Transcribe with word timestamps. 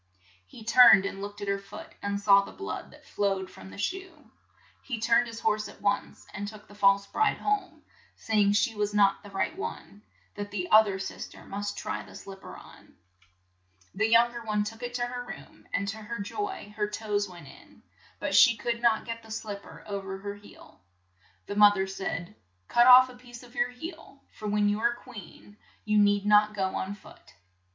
He 0.47 0.63
turned 0.63 1.05
and 1.05 1.21
looked 1.21 1.41
at 1.41 1.47
her 1.47 1.59
foot, 1.59 1.91
and 2.01 2.19
saw 2.19 2.41
the 2.43 2.51
blood 2.51 2.89
that 2.89 3.05
flowed 3.05 3.51
from 3.51 3.69
the 3.69 3.77
shoe. 3.77 4.31
He 4.81 4.99
turned 4.99 5.27
his 5.27 5.41
horse 5.41 5.67
at 5.69 5.79
once, 5.79 6.25
and 6.33 6.47
took 6.47 6.67
the 6.67 6.73
false 6.73 7.05
bride 7.05 7.37
home, 7.37 7.83
say 8.15 8.39
ing 8.41 8.51
she 8.53 8.73
was 8.73 8.95
not 8.95 9.21
the 9.21 9.29
right 9.29 9.55
one, 9.55 10.01
that 10.33 10.49
the 10.49 10.67
oth 10.71 10.87
er 10.87 10.97
sis 10.97 11.27
ter 11.29 11.45
must 11.45 11.77
try 11.77 12.01
the 12.01 12.15
slip 12.15 12.41
per 12.41 12.55
on. 12.57 12.95
The 13.93 14.07
young 14.07 14.33
er 14.33 14.41
one 14.43 14.61
s 14.61 14.69
4? 14.71 14.79
104 14.79 14.79
CINDERELLA 14.79 14.79
took 14.79 14.83
it 14.89 14.95
to 14.95 15.05
her 15.05 15.23
room, 15.53 15.67
and 15.71 15.87
to 15.89 15.97
her 15.97 16.17
joy 16.17 16.73
her 16.77 16.89
toes 16.89 17.29
went 17.29 17.47
in, 17.47 17.83
but 18.19 18.33
she 18.33 18.57
could 18.57 18.81
not 18.81 19.05
get 19.05 19.21
the 19.21 19.29
slip 19.29 19.61
per 19.61 19.83
o 19.85 19.99
ver 19.99 20.17
her 20.17 20.33
heel. 20.33 20.81
The 21.45 21.55
moth 21.55 21.77
er 21.77 21.85
said; 21.85 22.35
"Cut 22.67 22.87
off 22.87 23.09
a 23.09 23.15
piece 23.15 23.43
of 23.43 23.53
your 23.53 23.69
heel, 23.69 24.23
for 24.31 24.47
when 24.47 24.67
you 24.67 24.79
are 24.79 24.95
queen 24.95 25.57
you 25.85 25.99
need 25.99 26.25
not 26.25 26.55
go 26.55 26.73
on 26.75 26.95
foot." 26.95 27.35